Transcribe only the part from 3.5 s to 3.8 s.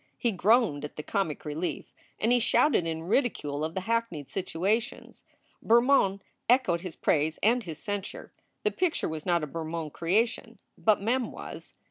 of